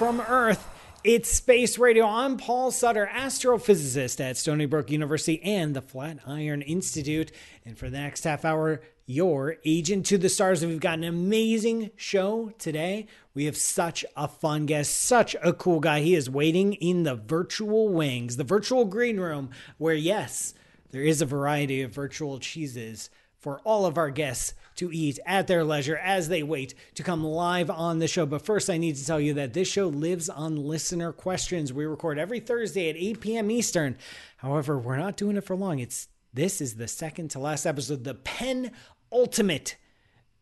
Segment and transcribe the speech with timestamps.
[0.00, 0.66] from Earth.
[1.04, 2.06] It's Space Radio.
[2.06, 7.30] I'm Paul Sutter, astrophysicist at Stony Brook University and the Flatiron Institute.
[7.66, 10.64] And for the next half hour, your agent to the stars.
[10.64, 13.08] We've got an amazing show today.
[13.34, 16.00] We have such a fun guest, such a cool guy.
[16.00, 20.54] He is waiting in the virtual wings, the virtual green room, where, yes,
[20.92, 23.10] there is a variety of virtual cheeses
[23.40, 27.24] for all of our guests to eat at their leisure as they wait to come
[27.24, 28.26] live on the show.
[28.26, 31.72] But first, I need to tell you that this show lives on listener questions.
[31.72, 33.50] We record every Thursday at 8 p.m.
[33.50, 33.96] Eastern.
[34.36, 35.78] However, we're not doing it for long.
[35.78, 38.70] It's this is the second to last episode, the pen
[39.10, 39.76] ultimate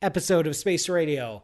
[0.02, 1.42] episode of Space Radio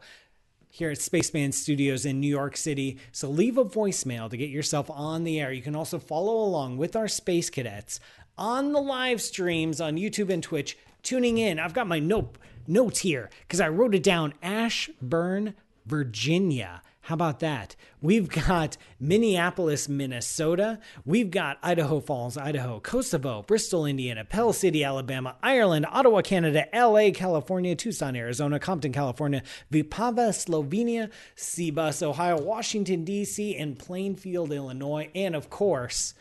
[0.69, 2.99] here at Spaceman Studios in New York City.
[3.13, 5.53] So leave a voicemail to get yourself on the air.
[5.53, 8.01] You can also follow along with our space cadets
[8.37, 11.59] on the live streams on YouTube and Twitch tuning in.
[11.59, 14.35] I've got my note notes here because I wrote it down.
[14.43, 15.55] Ashburn,
[15.87, 16.83] Virginia.
[17.03, 17.77] How about that?
[18.01, 20.79] We've got Minneapolis, Minnesota.
[21.05, 27.11] We've got Idaho Falls, Idaho, Kosovo, Bristol, Indiana, Pell City, Alabama, Ireland, Ottawa, Canada, LA,
[27.13, 35.11] California, Tucson, Arizona, Compton, California, Vipava, Slovenia, Seabus, Ohio, Washington, D.C., and Plainfield, Illinois.
[35.15, 36.15] And of course,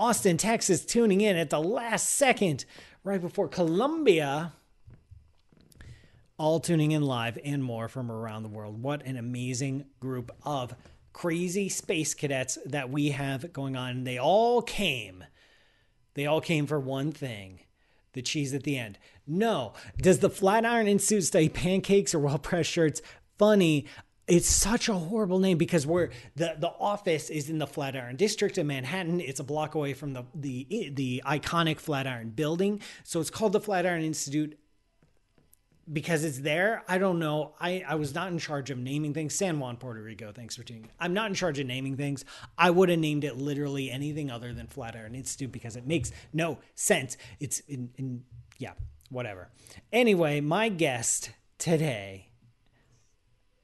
[0.00, 2.64] Austin, Texas, tuning in at the last second
[3.04, 4.54] right before Columbia.
[6.38, 8.82] All tuning in live and more from around the world.
[8.82, 10.74] What an amazing group of
[11.12, 14.04] crazy space cadets that we have going on.
[14.04, 15.22] They all came.
[16.14, 17.60] They all came for one thing
[18.14, 18.98] the cheese at the end.
[19.26, 19.74] No.
[19.98, 23.02] Does the Flatiron Institute study pancakes or well pressed shirts?
[23.36, 23.84] Funny
[24.30, 28.58] it's such a horrible name because we're the the office is in the Flatiron district
[28.58, 29.20] in Manhattan.
[29.20, 32.80] It's a block away from the the the iconic Flatiron building.
[33.02, 34.56] So it's called the Flatiron Institute
[35.92, 36.84] because it's there.
[36.86, 37.54] I don't know.
[37.60, 39.34] I, I was not in charge of naming things.
[39.34, 40.30] San Juan, Puerto Rico.
[40.30, 40.88] Thanks for tuning.
[41.00, 42.24] I'm not in charge of naming things.
[42.56, 46.58] I would have named it literally anything other than Flatiron Institute because it makes no
[46.76, 47.16] sense.
[47.40, 48.22] It's in, in
[48.58, 48.74] yeah,
[49.10, 49.48] whatever.
[49.92, 52.29] Anyway, my guest today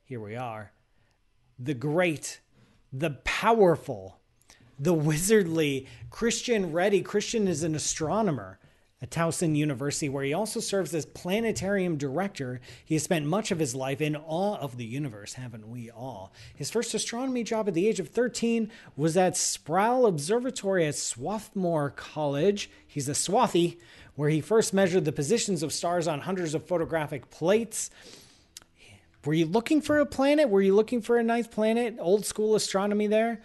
[0.06, 0.70] here we are.
[1.58, 2.40] The great,
[2.92, 4.20] the powerful,
[4.78, 7.02] the wizardly Christian Ready.
[7.02, 8.60] Christian is an astronomer
[9.02, 12.60] at Towson University, where he also serves as planetarium director.
[12.84, 16.32] He has spent much of his life in awe of the universe, haven't we all?
[16.54, 21.90] His first astronomy job at the age of 13 was at Sproul Observatory at Swarthmore
[21.90, 22.70] College.
[22.86, 23.78] He's a Swattie,
[24.14, 27.90] where he first measured the positions of stars on hundreds of photographic plates.
[29.26, 30.48] Were you looking for a planet?
[30.48, 31.96] Were you looking for a ninth planet?
[31.98, 33.42] Old school astronomy there?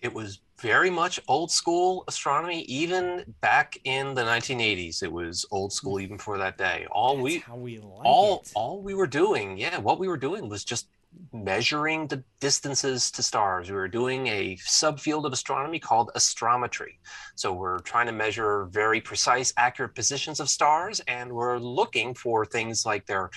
[0.00, 5.02] It was very much old school astronomy, even back in the 1980s.
[5.02, 6.86] It was old school even for that day.
[6.90, 8.52] All That's we, how we like all, it.
[8.56, 10.88] all we were doing, yeah, what we were doing was just
[11.32, 13.70] measuring the distances to stars.
[13.70, 16.98] We were doing a subfield of astronomy called astrometry.
[17.36, 22.44] So we're trying to measure very precise, accurate positions of stars, and we're looking for
[22.44, 23.30] things like their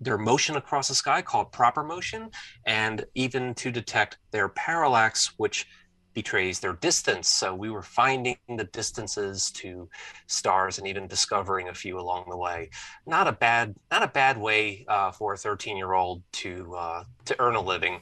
[0.00, 2.30] their motion across the sky called proper motion,
[2.66, 5.66] and even to detect their parallax, which
[6.14, 7.28] betrays their distance.
[7.28, 9.88] So we were finding the distances to
[10.26, 12.70] stars and even discovering a few along the way.
[13.06, 17.04] Not a bad, not a bad way uh, for a 13 year old to uh,
[17.26, 18.00] to earn a living.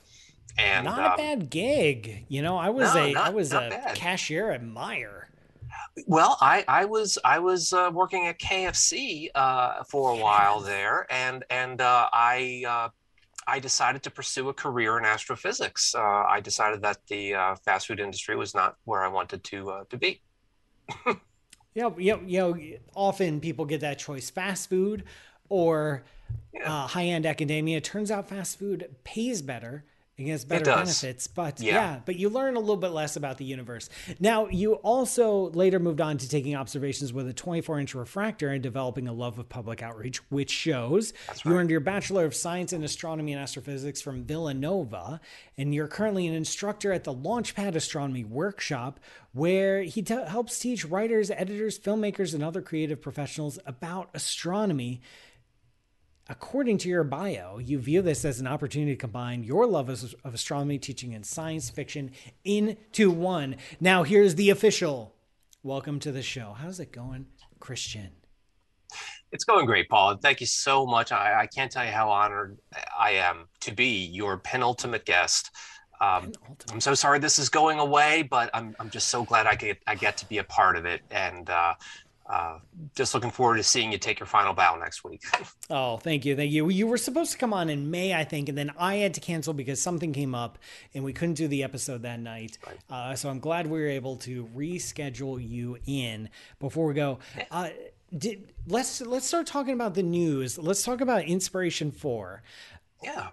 [0.56, 2.26] And not um, a bad gig.
[2.28, 3.97] You know, I was no, a I not- was a bad.
[3.97, 5.25] cashier at Meijer.
[6.06, 11.06] Well, I, I was I was uh, working at KFC uh, for a while there,
[11.10, 12.88] and and uh, I uh,
[13.48, 15.94] I decided to pursue a career in astrophysics.
[15.94, 19.70] Uh, I decided that the uh, fast food industry was not where I wanted to
[19.70, 20.22] uh, to be.
[21.74, 25.04] Yeah, you know, you know, often people get that choice: fast food
[25.48, 26.04] or
[26.52, 26.60] Yeah.
[26.64, 27.78] uh, high-end academia.
[27.78, 29.84] It turns out fast food pays better
[30.16, 31.00] and gets better does.
[31.00, 31.75] benefits, but yeah.
[31.75, 32.00] Yeah.
[32.05, 33.88] but you learn a little bit less about the universe.
[34.20, 39.08] Now, you also later moved on to taking observations with a 24-inch refractor and developing
[39.08, 42.84] a love of public outreach, which shows That's you earned your Bachelor of Science in
[42.84, 45.20] Astronomy and Astrophysics from Villanova,
[45.58, 49.00] and you're currently an instructor at the Launchpad Astronomy Workshop,
[49.32, 55.00] where he t- helps teach writers, editors, filmmakers, and other creative professionals about astronomy.
[56.26, 60.15] According to your bio, you view this as an opportunity to combine your love of,
[60.25, 62.12] of astronomy, teaching, and science fiction
[62.44, 63.56] into one.
[63.79, 65.15] Now, here's the official
[65.62, 66.55] welcome to the show.
[66.59, 67.26] How's it going,
[67.61, 68.09] Christian?
[69.32, 70.12] It's going great, Paul.
[70.12, 71.12] and Thank you so much.
[71.12, 72.56] I, I can't tell you how honored
[72.99, 75.50] I am to be your penultimate guest.
[76.00, 76.73] Um, Penultimate.
[76.73, 79.79] I'm so sorry this is going away, but I'm I'm just so glad I get
[79.87, 81.03] I get to be a part of it.
[81.11, 81.75] And uh,
[82.26, 82.59] uh,
[82.94, 85.23] just looking forward to seeing you take your final bow next week.
[85.71, 86.69] oh, thank you, thank you.
[86.71, 89.21] You were supposed to come on in May, I think, and then I had to
[89.21, 90.59] cancel because something came up
[90.94, 92.59] and we couldn't do the episode that night.
[92.67, 92.79] Right.
[92.88, 96.31] Uh, so I'm glad we were able to reschedule you in.
[96.61, 97.19] Before we go,
[97.50, 97.69] uh,
[98.17, 100.59] did let's let's start talking about the news.
[100.59, 102.43] Let's talk about Inspiration Four.
[103.03, 103.31] Yeah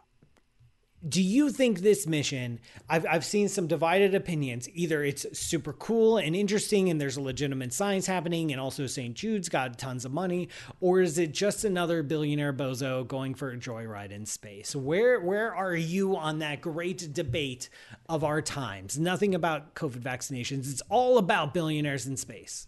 [1.07, 4.69] do you think this mission I've, I've seen some divided opinions.
[4.73, 9.15] Either it's super cool and interesting and there's a legitimate science happening and also st
[9.15, 10.49] jude's got tons of money
[10.79, 14.75] or is it just another billionaire bozo going for a joyride in space?
[14.75, 17.69] Where where are you on that great debate
[18.07, 18.99] of our times?
[18.99, 20.71] Nothing about covid vaccinations.
[20.71, 22.67] It's all about billionaires in space.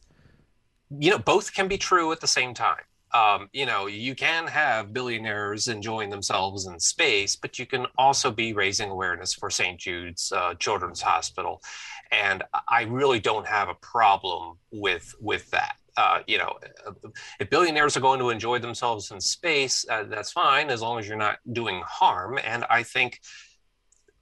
[0.89, 2.81] You know both can be true at the same time
[3.13, 8.31] um, you know, you can have billionaires enjoying themselves in space, but you can also
[8.31, 9.79] be raising awareness for St.
[9.79, 11.61] Jude's uh, Children's Hospital,
[12.11, 15.75] and I really don't have a problem with with that.
[15.95, 16.57] Uh, you know,
[17.39, 21.07] if billionaires are going to enjoy themselves in space, uh, that's fine as long as
[21.07, 22.39] you're not doing harm.
[22.43, 23.19] And I think.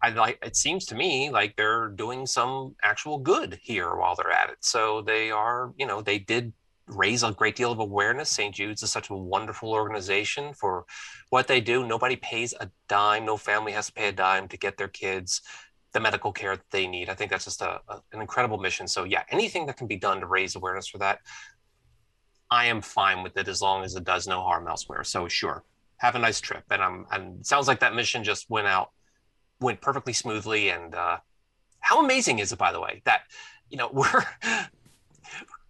[0.04, 4.32] I like it seems to me like they're doing some actual good here while they're
[4.32, 4.58] at it.
[4.62, 6.54] So they are, you know, they did
[6.92, 8.30] raise a great deal of awareness.
[8.30, 8.54] St.
[8.54, 10.86] Jude's is such a wonderful organization for
[11.30, 11.88] what they do.
[11.88, 15.42] Nobody pays a dime, no family has to pay a dime to get their kids
[15.94, 17.10] the medical care that they need.
[17.10, 18.88] I think that's just a, a, an incredible mission.
[18.88, 21.20] So, yeah, anything that can be done to raise awareness for that,
[22.50, 25.04] I am fine with it as long as it does no harm elsewhere.
[25.04, 25.64] So, sure,
[25.98, 26.64] have a nice trip.
[26.70, 28.92] And I'm, and sounds like that mission just went out,
[29.60, 30.70] went perfectly smoothly.
[30.70, 31.18] And uh,
[31.80, 33.24] how amazing is it, by the way, that
[33.70, 34.26] you know we're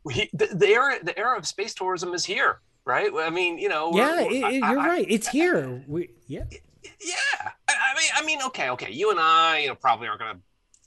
[0.04, 3.12] we the, the era the era of space tourism is here, right?
[3.16, 5.06] I mean, you know, yeah, it, it, you're I, right.
[5.10, 5.84] It's I, here.
[5.88, 6.44] We yeah,
[6.84, 7.52] yeah.
[7.68, 8.92] I, mean, I mean, okay, okay.
[8.92, 10.42] You and I, you know, probably aren't going to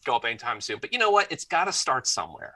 [0.05, 1.31] go up anytime soon, but you know what?
[1.31, 2.55] It's got to start somewhere.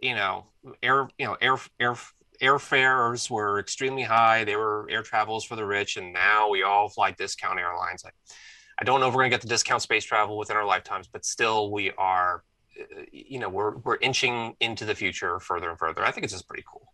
[0.00, 0.46] You know,
[0.82, 1.96] air, you know, air, air,
[2.42, 4.44] airfares were extremely high.
[4.44, 8.04] They were air travels for the rich, and now we all fly discount airlines.
[8.04, 8.14] Like,
[8.78, 11.08] I don't know if we're going to get the discount space travel within our lifetimes,
[11.08, 12.42] but still, we are
[13.12, 16.04] you know we're we're inching into the future further and further.
[16.04, 16.92] I think it's just pretty cool.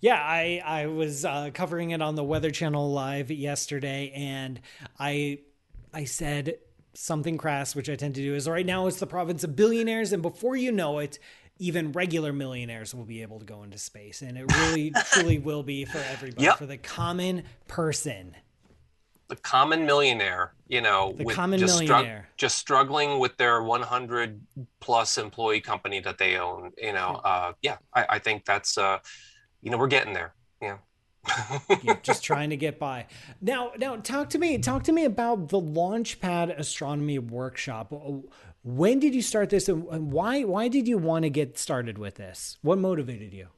[0.00, 4.60] Yeah, I I was uh, covering it on the Weather Channel live yesterday, and
[4.98, 5.40] I
[5.92, 6.58] I said
[6.94, 10.12] something crass, which I tend to do, is right now it's the province of billionaires,
[10.12, 11.18] and before you know it,
[11.58, 15.62] even regular millionaires will be able to go into space, and it really truly will
[15.62, 16.58] be for everybody, yep.
[16.58, 18.34] for the common person
[19.28, 24.40] the common millionaire, you know, the common just millionaire, just struggling with their 100
[24.80, 26.72] plus employee company that they own.
[26.78, 28.98] You know, uh, yeah, I, I think that's, uh,
[29.60, 30.34] you know, we're getting there.
[30.62, 30.78] Yeah.
[32.02, 33.06] just trying to get by.
[33.40, 34.58] Now, now talk to me.
[34.58, 37.92] Talk to me about the Launchpad Astronomy Workshop.
[38.64, 40.44] When did you start this, and why?
[40.44, 42.56] Why did you want to get started with this?
[42.62, 43.48] What motivated you?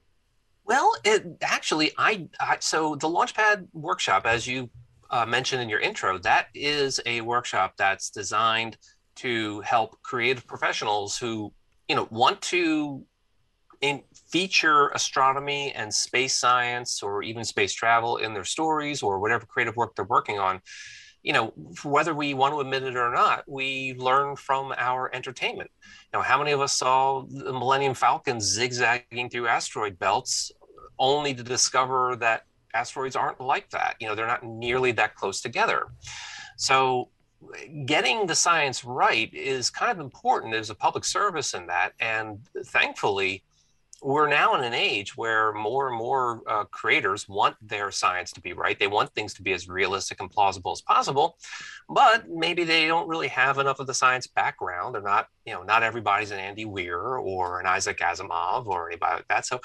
[0.64, 4.70] Well, it actually, I, I so the Launchpad Workshop, as you
[5.10, 8.76] uh, mentioned in your intro, that is a workshop that's designed
[9.16, 11.52] to help creative professionals who
[11.88, 13.04] you know want to
[13.80, 19.46] in, feature astronomy and space science or even space travel in their stories or whatever
[19.46, 20.60] creative work they're working on.
[21.22, 21.52] You know
[21.82, 25.70] whether we want to admit it or not we learn from our entertainment.
[26.12, 30.50] You know how many of us saw the millennium falcon zigzagging through asteroid belts
[30.99, 33.96] only to discover that asteroids aren't like that.
[34.00, 35.86] You know, they're not nearly that close together.
[36.56, 37.08] So
[37.86, 40.52] getting the science right is kind of important.
[40.52, 41.92] There's a public service in that.
[42.00, 43.44] And thankfully,
[44.02, 48.40] we're now in an age where more and more uh, creators want their science to
[48.40, 48.78] be right.
[48.78, 51.37] They want things to be as realistic and plausible as possible,
[51.88, 54.95] but maybe they don't really have enough of the science background.
[54.95, 59.16] They're not, you know, not everybody's an Andy Weir or an Isaac Asimov or anybody
[59.16, 59.47] like that.
[59.47, 59.61] So,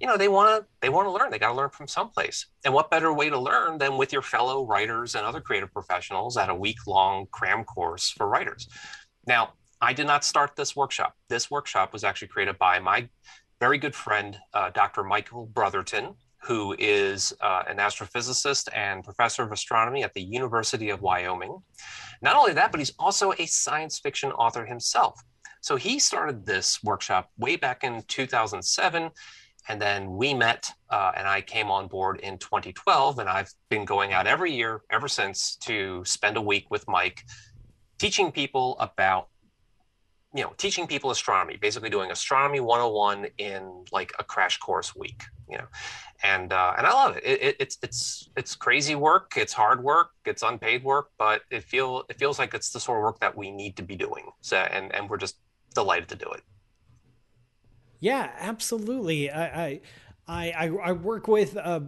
[0.00, 1.30] you know, they want to they want to learn.
[1.30, 2.46] They got to learn from someplace.
[2.64, 6.36] And what better way to learn than with your fellow writers and other creative professionals
[6.36, 8.68] at a week long cram course for writers?
[9.26, 11.14] Now, I did not start this workshop.
[11.28, 13.08] This workshop was actually created by my
[13.60, 15.02] very good friend, uh, Dr.
[15.02, 21.02] Michael Brotherton, who is uh, an astrophysicist and professor of astronomy at the University of
[21.02, 21.58] Wyoming.
[22.22, 25.20] Not only that, but he's also a science fiction author himself.
[25.60, 29.10] So he started this workshop way back in 2007.
[29.68, 33.18] And then we met, uh, and I came on board in 2012.
[33.18, 37.24] And I've been going out every year ever since to spend a week with Mike
[37.98, 39.28] teaching people about
[40.38, 45.24] you know teaching people astronomy basically doing astronomy 101 in like a crash course week
[45.50, 45.64] you know
[46.22, 47.24] and uh, and i love it.
[47.24, 47.56] It, it.
[47.58, 52.16] it's it's it's crazy work it's hard work it's unpaid work but it feel it
[52.20, 54.94] feels like it's the sort of work that we need to be doing so and
[54.94, 55.38] and we're just
[55.74, 56.42] delighted to do it
[57.98, 59.80] yeah absolutely i, I
[60.30, 61.80] I, I, work with, uh,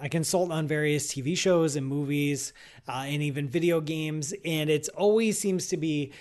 [0.00, 2.54] I consult on various TV shows and movies
[2.88, 4.32] uh, and even video games.
[4.46, 6.12] And it always seems to be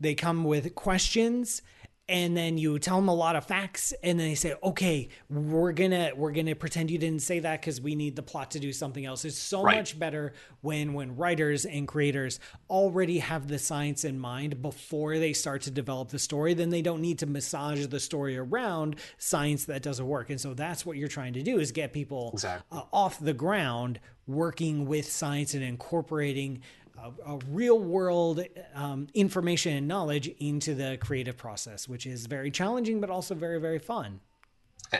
[0.00, 1.62] they come with questions
[2.08, 5.72] and then you tell them a lot of facts and then they say okay we're
[5.72, 8.72] gonna we're gonna pretend you didn't say that because we need the plot to do
[8.72, 9.76] something else it's so right.
[9.76, 12.40] much better when when writers and creators
[12.70, 16.82] already have the science in mind before they start to develop the story then they
[16.82, 20.96] don't need to massage the story around science that doesn't work and so that's what
[20.96, 22.78] you're trying to do is get people exactly.
[22.78, 26.60] uh, off the ground working with science and incorporating
[27.02, 32.50] a, a real world um, information and knowledge into the creative process, which is very
[32.50, 34.20] challenging, but also very, very fun.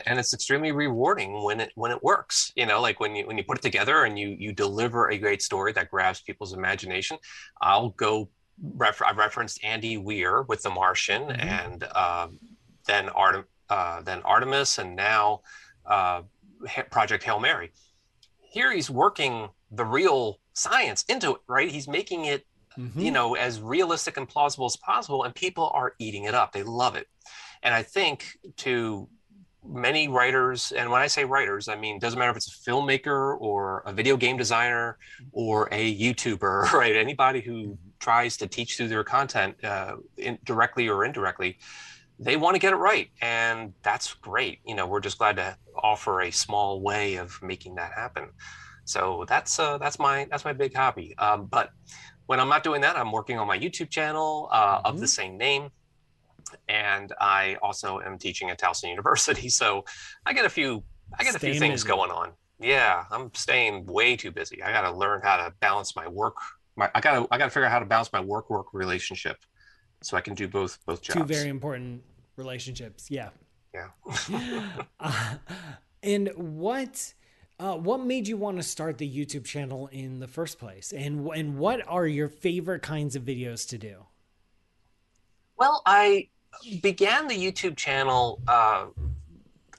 [0.05, 2.51] And it's extremely rewarding when it when it works.
[2.55, 5.17] You know, like when you when you put it together and you you deliver a
[5.17, 7.17] great story that grabs people's imagination.
[7.61, 8.29] I'll go.
[8.61, 11.41] Refer, I referenced Andy Weir with The Martian, mm-hmm.
[11.41, 12.27] and uh,
[12.85, 15.41] then Artem, uh, then Artemis, and now
[15.85, 16.21] uh,
[16.91, 17.71] Project Hail Mary.
[18.41, 21.69] Here he's working the real science into it, right?
[21.69, 22.45] He's making it,
[22.77, 22.99] mm-hmm.
[22.99, 26.51] you know, as realistic and plausible as possible, and people are eating it up.
[26.51, 27.07] They love it.
[27.63, 29.07] And I think to
[29.65, 33.39] many writers, and when I say writers, I mean doesn't matter if it's a filmmaker
[33.39, 34.97] or a video game designer
[35.31, 36.95] or a YouTuber, right?
[36.95, 37.73] Anybody who mm-hmm.
[37.99, 41.57] tries to teach through their content uh, in, directly or indirectly,
[42.19, 44.59] they want to get it right, and that's great.
[44.65, 48.29] You know, we're just glad to offer a small way of making that happen.
[48.89, 51.15] So that's uh, that's my that's my big hobby.
[51.19, 51.69] Um, but
[52.25, 54.85] when I'm not doing that, I'm working on my YouTube channel uh, mm-hmm.
[54.87, 55.09] of the mm-hmm.
[55.09, 55.69] same name,
[56.67, 59.47] and I also am teaching at Towson University.
[59.61, 59.85] So
[60.25, 60.83] I get a few
[61.19, 61.95] I get staying a few things busy.
[61.95, 62.31] going on.
[62.59, 64.63] Yeah, I'm staying way too busy.
[64.63, 66.37] I got to learn how to balance my work.
[66.75, 68.73] My I got to I got to figure out how to balance my work work
[68.73, 69.37] relationship,
[70.01, 71.19] so I can do both both jobs.
[71.19, 72.01] Two very important
[72.37, 73.11] relationships.
[73.11, 73.29] Yeah.
[73.71, 73.89] Yeah.
[74.99, 75.35] uh,
[76.01, 77.13] and what
[77.59, 81.27] uh, what made you want to start the YouTube channel in the first place, and
[81.35, 84.05] and what are your favorite kinds of videos to do?
[85.57, 86.29] Well, I
[86.81, 88.41] began the YouTube channel.
[88.47, 88.87] Uh,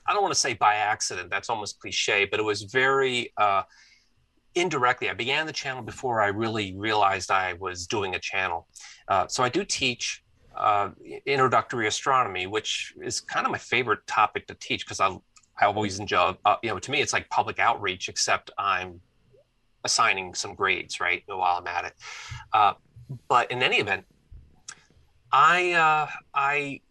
[0.05, 1.29] I don't want to say by accident.
[1.29, 3.63] That's almost cliche, but it was very uh,
[4.53, 5.09] indirectly.
[5.09, 8.67] I began the channel before I really realized I was doing a channel.
[9.07, 10.23] Uh, so I do teach
[10.55, 10.89] uh,
[11.25, 15.17] introductory astronomy, which is kind of my favorite topic to teach because I
[15.59, 19.01] I always enjoy, uh, you know, to me, it's like public outreach, except I'm
[19.83, 21.93] assigning some grades, right, while I'm at it.
[22.53, 22.73] Uh,
[23.27, 24.05] but in any event,
[25.31, 26.81] I uh, I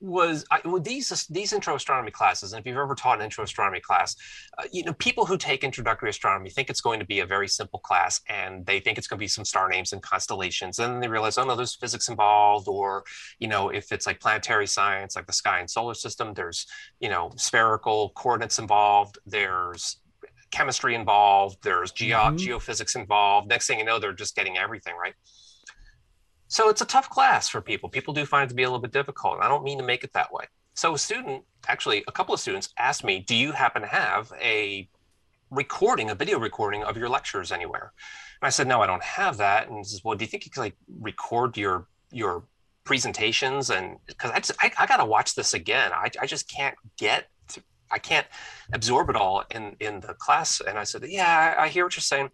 [0.00, 3.44] was I, well, these these intro astronomy classes, and if you've ever taught an intro
[3.44, 4.16] astronomy class,
[4.58, 7.48] uh, you know people who take introductory astronomy think it's going to be a very
[7.48, 10.94] simple class, and they think it's going to be some star names and constellations, and
[10.94, 13.04] then they realize, oh no, there's physics involved, or
[13.38, 16.66] you know if it's like planetary science, like the sky and solar system, there's
[17.00, 20.00] you know spherical coordinates involved, there's
[20.50, 22.36] chemistry involved, there's geo- mm-hmm.
[22.36, 23.48] geophysics involved.
[23.48, 25.14] Next thing you know, they're just getting everything right.
[26.50, 27.88] So it's a tough class for people.
[27.88, 29.38] People do find it to be a little bit difficult.
[29.40, 30.46] I don't mean to make it that way.
[30.74, 34.32] So a student, actually, a couple of students asked me, Do you happen to have
[34.42, 34.88] a
[35.52, 37.92] recording, a video recording of your lectures anywhere?
[38.42, 39.68] And I said, No, I don't have that.
[39.68, 42.42] And he says, Well, do you think you could like record your your
[42.82, 43.70] presentations?
[43.70, 45.92] And because I, just, I, I got to watch this again.
[45.94, 47.28] I, I just can't get
[47.92, 48.26] I can't
[48.72, 50.60] absorb it all in in the class.
[50.60, 52.30] And I said, Yeah, I, I hear what you're saying.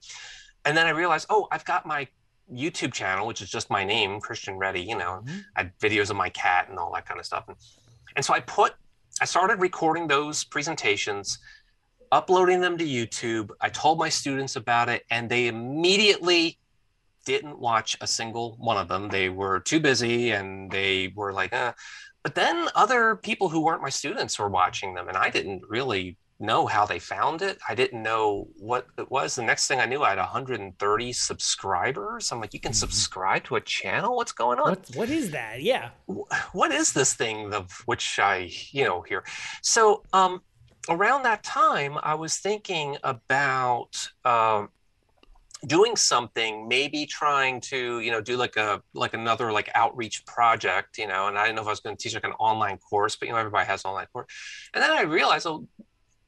[0.65, 2.09] And then I realized, oh, I've got my
[2.53, 4.81] YouTube channel, which is just my name, Christian Ready.
[4.81, 5.39] You know, mm-hmm.
[5.57, 7.45] I had videos of my cat and all that kind of stuff.
[7.49, 7.57] And,
[8.15, 8.75] and so I put,
[9.21, 11.39] I started recording those presentations,
[12.13, 13.51] uploading them to YouTube.
[13.61, 16.59] I told my students about it, and they immediately
[17.25, 19.09] didn't watch a single one of them.
[19.09, 21.73] They were too busy, and they were like, eh.
[22.23, 26.17] but then other people who weren't my students were watching them, and I didn't really
[26.39, 27.59] know how they found it.
[27.69, 29.35] I didn't know what it was.
[29.35, 32.31] The next thing I knew, I had 130 subscribers.
[32.31, 32.77] I'm like, you can mm-hmm.
[32.77, 34.17] subscribe to a channel?
[34.17, 34.71] What's going on?
[34.71, 35.63] What, what is that?
[35.63, 35.91] Yeah.
[36.53, 39.25] What is this thing of which I, you know, hear?
[39.63, 40.43] So, um,
[40.89, 44.69] around that time, I was thinking about, um,
[45.67, 50.99] doing something maybe trying to you know do like a like another like outreach project
[50.99, 52.77] you know and i didn't know if i was going to teach like an online
[52.77, 54.27] course but you know everybody has online course
[54.75, 55.67] and then i realized oh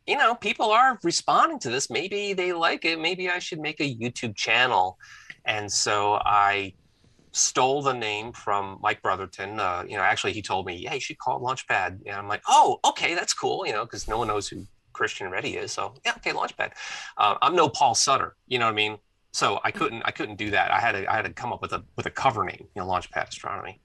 [0.09, 1.91] you know, people are responding to this.
[1.91, 2.99] Maybe they like it.
[2.99, 4.97] Maybe I should make a YouTube channel.
[5.45, 6.73] And so I
[7.33, 9.61] stole the name from Mike Brotherton.
[9.61, 12.01] Uh, you know, actually, he told me, yeah, you should call it Launchpad.
[12.07, 13.67] And I'm like, oh, okay, that's cool.
[13.67, 15.73] You know, because no one knows who Christian Ready is.
[15.73, 16.73] So yeah, okay, Launchpad.
[17.19, 18.35] Uh, I'm no Paul Sutter.
[18.47, 18.97] You know what I mean?
[19.33, 20.73] So I couldn't, I couldn't do that.
[20.73, 22.81] I had to, I had to come up with a with a cover name, you
[22.81, 23.79] know, Launchpad Astronomy,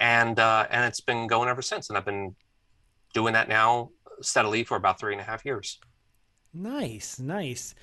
[0.00, 1.88] and uh, and it's been going ever since.
[1.88, 2.34] And I've been
[3.12, 3.90] doing that now
[4.20, 5.78] steadily for about three and a half years.
[6.54, 7.74] Nice, nice.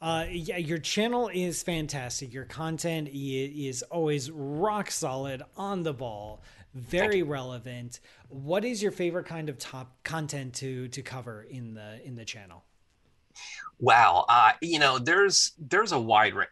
[0.00, 2.32] Uh, yeah, your channel is fantastic.
[2.32, 6.42] Your content is always rock solid, on the ball,
[6.74, 8.00] very relevant.
[8.28, 12.24] What is your favorite kind of top content to to cover in the in the
[12.24, 12.64] channel?
[13.80, 16.50] Wow, uh, you know, there's there's a wide range.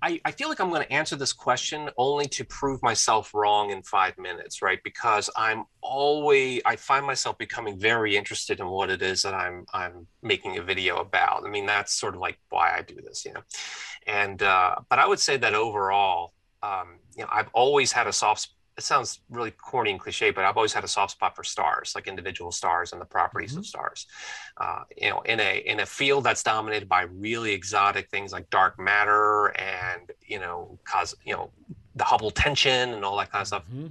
[0.00, 3.70] I, I feel like I'm going to answer this question only to prove myself wrong
[3.70, 4.78] in five minutes, right?
[4.84, 9.66] Because I'm always I find myself becoming very interested in what it is that I'm
[9.72, 11.44] I'm making a video about.
[11.44, 13.42] I mean, that's sort of like why I do this, you know.
[14.06, 18.12] And uh, but I would say that overall, um, you know, I've always had a
[18.12, 21.42] soft it sounds really corny and cliche, but I've always had a soft spot for
[21.42, 23.58] stars, like individual stars and the properties mm-hmm.
[23.58, 24.06] of stars.
[24.56, 28.48] Uh, you know, in a in a field that's dominated by really exotic things like
[28.50, 31.50] dark matter and you know, cause you know,
[31.96, 33.64] the Hubble tension and all that kind of stuff.
[33.66, 33.88] Mm-hmm.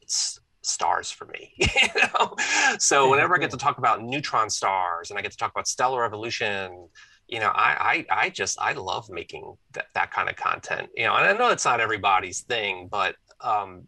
[0.00, 1.52] It's stars for me.
[1.56, 1.68] you
[2.14, 2.34] know,
[2.78, 3.42] so yeah, whenever cool.
[3.42, 6.88] I get to talk about neutron stars and I get to talk about stellar evolution,
[7.26, 11.04] you know, I, I, I just, I love making that, that kind of content, you
[11.04, 13.86] know, and I know it's not everybody's thing, but, um,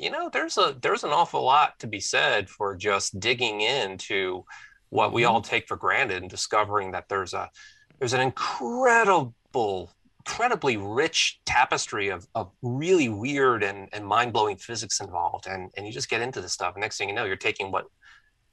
[0.00, 4.44] you know, there's a there's an awful lot to be said for just digging into
[4.88, 5.50] what we all mm-hmm.
[5.50, 7.50] take for granted and discovering that there's a
[7.98, 9.90] there's an incredible
[10.26, 15.92] incredibly rich tapestry of, of really weird and, and mind-blowing physics involved and, and you
[15.92, 17.86] just get into this stuff and next thing you know you're taking what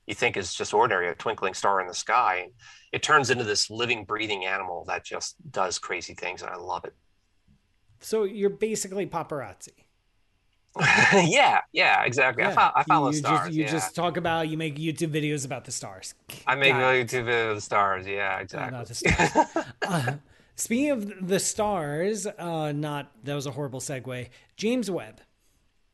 [0.08, 2.52] you think is just ordinary a twinkling star in the sky and
[2.94, 6.86] it turns into this living breathing animal that just does crazy things and i love
[6.86, 6.96] it
[8.00, 9.74] so you're basically paparazzi
[11.14, 12.44] yeah, yeah, exactly.
[12.44, 12.52] Yeah.
[12.52, 13.40] I, fo- I follow you stars.
[13.40, 13.72] Just, you yeah.
[13.72, 16.14] just talk about you make YouTube videos about the stars.
[16.46, 18.08] I make YouTube videos of the stars.
[18.08, 18.94] Yeah, exactly.
[18.94, 19.66] Stars.
[19.88, 20.14] uh,
[20.56, 24.30] speaking of the stars, uh, not that was a horrible segue.
[24.56, 25.22] James Webb.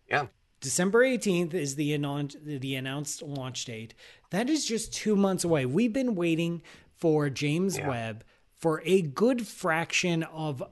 [0.09, 0.27] Yeah.
[0.61, 3.93] December 18th is the, announced the announced launch date.
[4.29, 5.65] That is just two months away.
[5.65, 6.61] We've been waiting
[6.95, 7.89] for James yeah.
[7.89, 8.23] Webb
[8.55, 10.63] for a good fraction of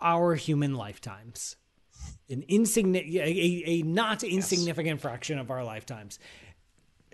[0.00, 1.56] our human lifetimes
[2.28, 5.02] an insignificant, a, a not insignificant yes.
[5.02, 6.18] fraction of our lifetimes.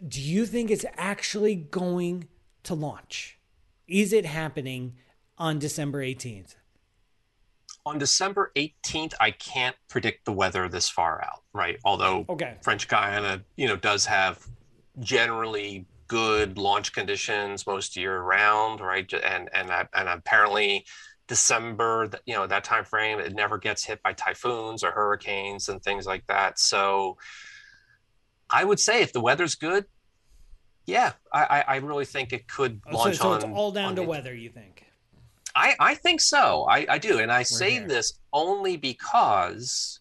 [0.07, 2.29] Do you think it's actually going
[2.65, 3.39] to launch?
[3.87, 4.95] Is it happening
[5.37, 6.55] on December 18th?
[7.87, 11.79] On December 18th, I can't predict the weather this far out, right?
[11.85, 12.57] Although okay.
[12.63, 14.47] French Guiana, you know, does have
[15.01, 19.11] generally good launch conditions most year round, right?
[19.13, 20.85] And and and apparently
[21.31, 25.81] December, you know, that time frame, it never gets hit by typhoons or hurricanes and
[25.81, 26.59] things like that.
[26.59, 27.19] So
[28.51, 29.85] I would say if the weather's good,
[30.87, 33.37] yeah, I, I really think it could oh, launch so, so on.
[33.37, 34.87] it's all down to weather, you think?
[35.55, 36.67] I, I think so.
[36.69, 37.21] I, I do.
[37.21, 37.87] And I We're say here.
[37.87, 40.01] this only because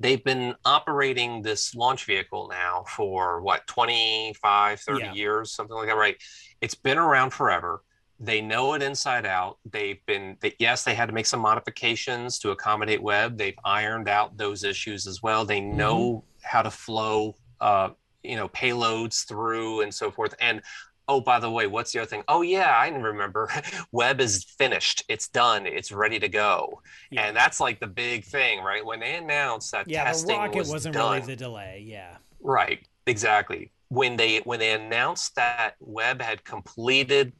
[0.00, 5.12] they've been operating this launch vehicle now for what, 25, 30 yeah.
[5.12, 6.16] years, something like that, right?
[6.62, 7.82] It's been around forever
[8.20, 9.58] they know it inside out.
[9.70, 14.08] They've been, they, yes, they had to make some modifications to accommodate Webb They've ironed
[14.08, 15.44] out those issues as well.
[15.44, 15.76] They mm-hmm.
[15.76, 16.26] know mm-hmm.
[16.42, 17.90] how to flow, uh,
[18.22, 20.34] you know, payloads through and so forth.
[20.40, 20.62] And
[21.08, 22.22] oh, by the way, what's the other thing?
[22.28, 23.50] Oh, yeah, I remember.
[23.92, 25.04] Webb is finished.
[25.08, 25.66] It's done.
[25.66, 26.80] It's ready to go.
[27.10, 27.26] Yeah.
[27.26, 28.84] And that's like the big thing, right?
[28.84, 31.84] When they announced that yeah, testing the rocket was wasn't done, really the delay.
[31.86, 32.16] Yeah.
[32.40, 32.86] Right.
[33.06, 33.72] Exactly.
[33.88, 37.32] When they when they announced that Webb had completed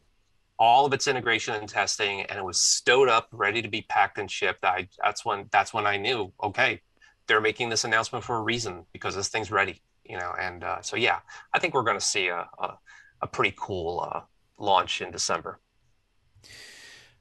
[0.58, 4.18] all of its integration and testing and it was stowed up ready to be packed
[4.18, 4.64] and shipped.
[4.64, 6.80] I, that's when that's when i knew okay
[7.26, 10.80] they're making this announcement for a reason because this thing's ready you know and uh,
[10.82, 11.18] so yeah
[11.52, 12.78] i think we're going to see a, a,
[13.22, 14.20] a, pretty cool uh,
[14.58, 15.58] launch in december.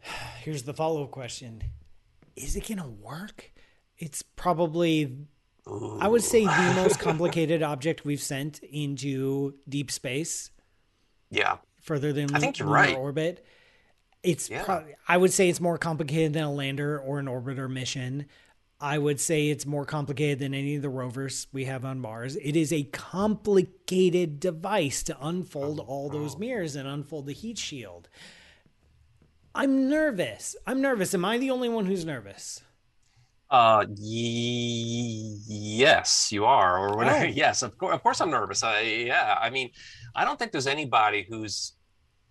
[0.41, 1.63] Here's the follow-up question.
[2.35, 3.51] Is it going to work?
[3.97, 5.15] It's probably
[5.67, 5.97] Ooh.
[5.99, 10.51] i would say the most complicated object we've sent into deep space.
[11.31, 12.97] Yeah further than I think lunar right.
[12.97, 13.45] orbit.
[14.23, 14.83] It's yeah.
[15.07, 18.25] I would say it's more complicated than a lander or an orbiter mission.
[18.79, 22.35] I would say it's more complicated than any of the rovers we have on Mars.
[22.37, 27.57] It is a complicated device to unfold oh, all those mirrors and unfold the heat
[27.57, 28.09] shield.
[29.55, 30.55] I'm nervous.
[30.65, 31.13] I'm nervous.
[31.13, 32.61] Am I the only one who's nervous?
[33.49, 37.25] Uh, y- yes, you are, or whatever.
[37.25, 37.27] Oh.
[37.27, 37.93] Yes, of course.
[37.93, 38.63] Of course, I'm nervous.
[38.63, 39.69] I, yeah, I mean,
[40.15, 41.73] I don't think there's anybody who's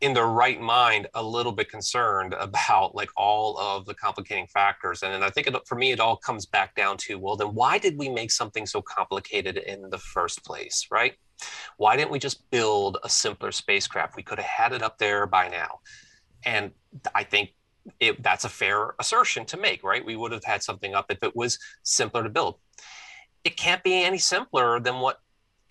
[0.03, 5.05] in their right mind a little bit concerned about like all of the complicating factors.
[5.05, 7.79] And, i think it, for me it all comes back down to well then why
[7.79, 11.14] did we make something so complicated in the first place right?
[11.77, 14.16] Why didn't we just build a simpler spacecraft?
[14.16, 15.79] We could have had it up there by now.
[16.45, 16.73] And
[17.14, 17.55] i think
[17.99, 20.05] it, that's a fair assertion to make right?
[20.05, 22.59] We would have had something up if it was simpler to build.
[23.45, 25.18] It can't be any simpler than what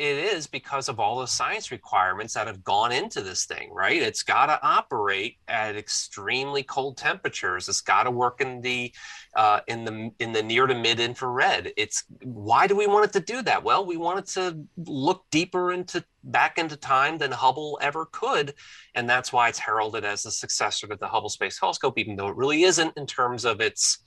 [0.02, 4.02] it is because of all the science requirements that have gone into this thing, right?
[4.02, 7.70] It's got to operate at extremely cold temperatures.
[7.70, 8.92] It's got to work in the
[9.36, 11.72] uh, in the in the near to mid infrared.
[11.78, 13.64] It's why do we want it to do that?
[13.64, 18.56] Well, we want it to look deeper into back into time than Hubble ever could,
[18.96, 22.30] and that's why it's heralded as the successor to the Hubble Space Telescope, even though
[22.30, 24.00] it really isn't in terms of its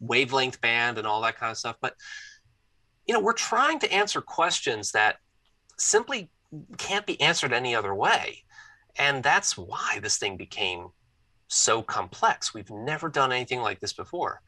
[0.00, 1.76] wavelength band and all that kind of stuff.
[1.82, 1.94] But
[3.06, 5.16] you know, we're trying to answer questions that
[5.82, 6.30] simply
[6.78, 8.44] can't be answered any other way.
[8.96, 10.88] And that's why this thing became
[11.48, 12.54] so complex.
[12.54, 14.40] We've never done anything like this before.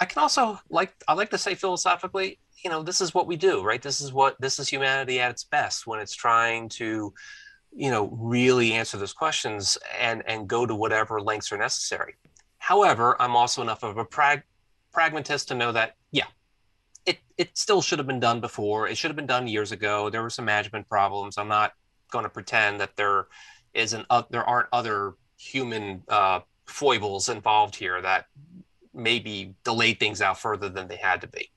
[0.00, 3.36] I can also like I like to say philosophically, you know, this is what we
[3.36, 3.80] do, right?
[3.80, 7.14] This is what this is humanity at its best when it's trying to,
[7.72, 12.14] you know, really answer those questions and and go to whatever lengths are necessary.
[12.58, 14.44] However, I'm also enough of a prag-
[14.92, 15.96] pragmatist to know that,
[17.38, 18.88] it still should have been done before.
[18.88, 20.10] It should have been done years ago.
[20.10, 21.38] There were some management problems.
[21.38, 21.72] I'm not
[22.10, 23.26] going to pretend that there
[23.74, 28.26] isn't uh, there aren't other human uh, foibles involved here that
[28.94, 31.50] maybe delayed things out further than they had to be.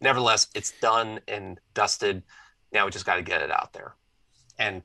[0.00, 2.22] Nevertheless, it's done and dusted.
[2.72, 3.94] Now we just got to get it out there,
[4.58, 4.82] and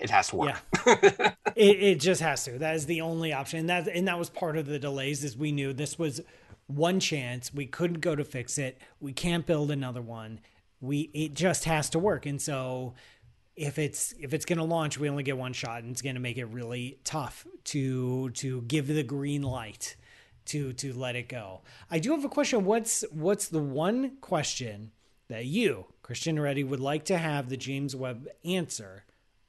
[0.00, 0.56] it has to work.
[0.86, 1.34] Yeah.
[1.56, 2.58] it, it just has to.
[2.58, 3.60] That is the only option.
[3.60, 6.20] And that and that was part of the delays is we knew this was
[6.66, 7.52] one chance.
[7.52, 8.80] We couldn't go to fix it.
[9.00, 10.40] We can't build another one.
[10.80, 12.26] We it just has to work.
[12.26, 12.94] And so
[13.56, 16.14] if it's if it's going to launch, we only get one shot, and it's going
[16.14, 19.96] to make it really tough to to give the green light
[20.46, 21.62] to to let it go.
[21.90, 22.64] I do have a question.
[22.64, 24.92] What's what's the one question
[25.28, 29.04] that you, Christian Ready, would like to have the James Webb answer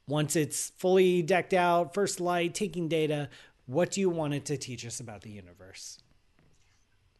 [0.08, 3.28] once it's fully decked out, first light, taking data?
[3.66, 5.98] What do you want it to teach us about the universe?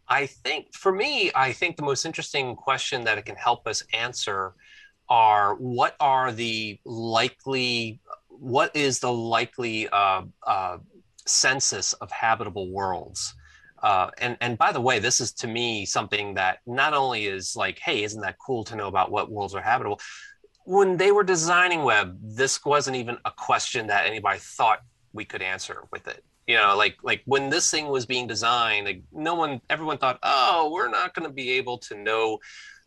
[0.08, 3.82] I think for me, I think the most interesting question that it can help us
[3.92, 4.54] answer
[5.08, 10.78] are what are the likely, what is the likely uh, uh,
[11.26, 13.34] census of habitable worlds?
[13.82, 17.54] Uh, and and by the way, this is to me something that not only is
[17.54, 20.00] like, hey, isn't that cool to know about what worlds are habitable?
[20.64, 24.80] When they were designing Webb, this wasn't even a question that anybody thought
[25.12, 28.87] we could answer with it you know like like when this thing was being designed
[28.87, 32.38] like no one everyone thought oh we're not going to be able to know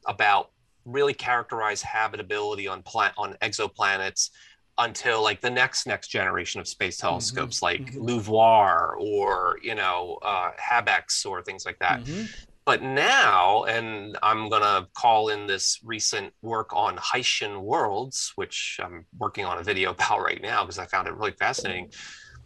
[0.08, 0.50] about
[0.84, 4.32] really characterize habitability on plant on exoplanets
[4.80, 7.08] until like the next next generation of space mm-hmm.
[7.08, 7.84] telescopes mm-hmm.
[7.84, 8.02] like mm-hmm.
[8.02, 12.04] LUVOIR or you know uh, HabEx or things like that.
[12.04, 12.26] Mm-hmm.
[12.64, 19.06] But now, and I'm gonna call in this recent work on Hycean worlds, which I'm
[19.18, 21.92] working on a video about right now because I found it really fascinating.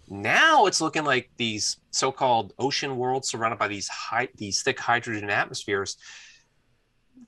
[0.08, 5.30] Now it's looking like these so-called ocean worlds surrounded by these high, these thick hydrogen
[5.30, 5.98] atmospheres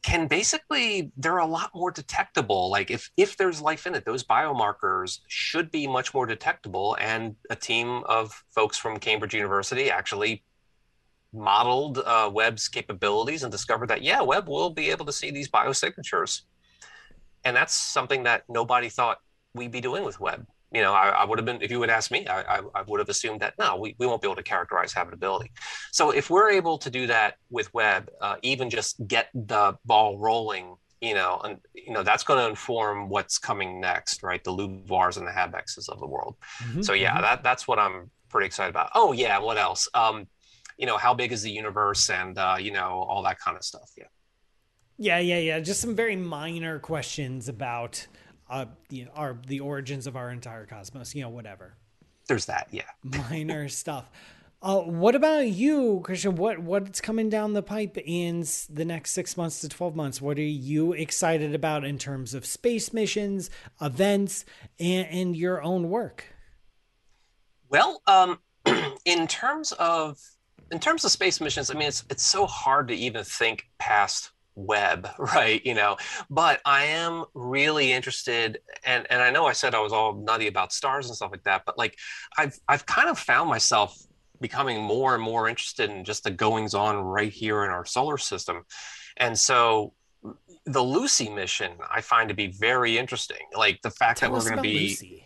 [0.04, 2.70] can basically they're a lot more detectable.
[2.70, 6.96] Like if if there's life in it those biomarkers should be much more detectable.
[7.00, 10.44] And a team of folks from cambridge university actually
[11.34, 15.50] modeled uh, webb's capabilities and discovered that yeah webb will be able to see these
[15.50, 16.42] biosignatures.
[17.44, 19.20] And that's something that nobody thought
[19.54, 21.90] we'd be doing with webb you know, I, I, would have been, if you would
[21.90, 24.36] ask me, I, I, I, would have assumed that no, we, we won't be able
[24.36, 25.52] to characterize habitability.
[25.92, 30.18] So if we're able to do that with Webb, uh, even just get the ball
[30.18, 34.44] rolling, you know, and you know that's going to inform what's coming next, right?
[34.44, 36.36] The LUVOIRs and the HabExes of the world.
[36.64, 37.22] Mm-hmm, so yeah, mm-hmm.
[37.22, 38.90] that that's what I'm pretty excited about.
[38.96, 39.88] Oh yeah, what else?
[39.94, 40.28] Um,
[40.78, 43.64] you know, how big is the universe, and uh, you know, all that kind of
[43.64, 43.92] stuff.
[43.98, 44.06] Yeah.
[45.00, 45.60] Yeah, yeah, yeah.
[45.60, 48.08] Just some very minor questions about
[48.50, 51.16] uh, you know, our the origins of our entire cosmos.
[51.16, 51.76] You know, whatever.
[52.28, 52.84] There's that, yeah.
[53.04, 54.10] Minor stuff.
[54.60, 56.36] Uh, what about you, Christian?
[56.36, 60.22] What what's coming down the pipe in the next six months to twelve months?
[60.22, 64.46] What are you excited about in terms of space missions, events,
[64.80, 66.26] and, and your own work?
[67.70, 68.40] Well, um,
[69.06, 70.20] in terms of
[70.72, 74.32] in terms of space missions, I mean, it's it's so hard to even think past
[74.58, 75.64] Webb, right?
[75.66, 75.98] You know,
[76.30, 80.48] but I am really interested, and and I know I said I was all nutty
[80.48, 81.98] about stars and stuff like that, but like
[82.38, 83.98] I've I've kind of found myself
[84.42, 88.18] becoming more and more interested in just the goings on right here in our solar
[88.18, 88.66] system,
[89.18, 89.94] and so
[90.66, 93.38] the Lucy mission I find to be very interesting.
[93.56, 94.90] Like the fact Tell that we're going to be.
[94.90, 95.24] Lucy.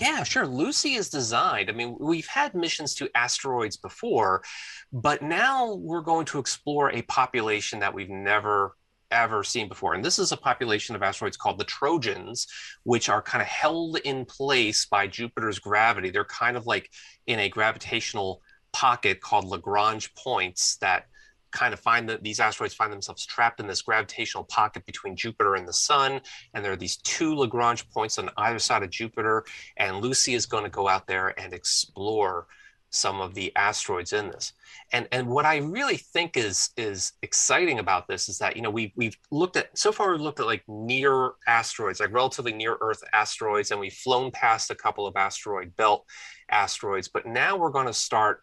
[0.00, 0.46] Yeah, sure.
[0.46, 1.68] Lucy is designed.
[1.68, 4.42] I mean, we've had missions to asteroids before,
[4.90, 8.74] but now we're going to explore a population that we've never
[9.10, 9.92] ever seen before.
[9.92, 12.46] And this is a population of asteroids called the Trojans,
[12.84, 16.08] which are kind of held in place by Jupiter's gravity.
[16.08, 16.88] They're kind of like
[17.26, 18.40] in a gravitational
[18.72, 21.04] pocket called Lagrange points that
[21.52, 25.54] kind of find that these asteroids find themselves trapped in this gravitational pocket between Jupiter
[25.54, 26.20] and the Sun.
[26.54, 29.44] And there are these two Lagrange points on either side of Jupiter.
[29.76, 32.46] And Lucy is going to go out there and explore
[32.90, 34.52] some of the asteroids in this.
[34.92, 38.70] And and what I really think is is exciting about this is that you know
[38.70, 42.76] we we've looked at so far we've looked at like near asteroids, like relatively near
[42.80, 46.04] Earth asteroids, and we've flown past a couple of asteroid belt
[46.50, 48.42] asteroids, but now we're going to start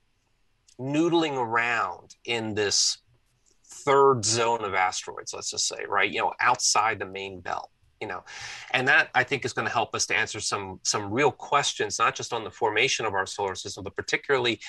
[0.79, 2.99] noodling around in this
[3.65, 6.11] third zone of asteroids, let's just say, right?
[6.11, 7.69] You know, outside the main belt
[8.01, 8.23] you know
[8.71, 11.99] and that i think is going to help us to answer some some real questions
[11.99, 14.59] not just on the formation of our solar system but particularly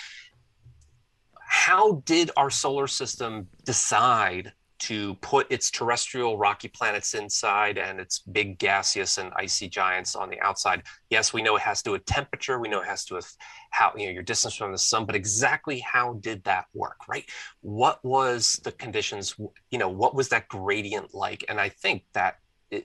[1.39, 8.21] how did our solar system decide to put its terrestrial rocky planets inside and its
[8.21, 10.83] big gaseous and icy giants on the outside.
[11.11, 12.59] Yes we know it has to do with temperature.
[12.59, 13.37] We know it has to do with
[13.71, 17.25] how you know your distance from the sun but exactly how did that work right?
[17.61, 19.37] What was the conditions
[19.71, 21.45] you know what was that gradient like?
[21.49, 22.37] And i think that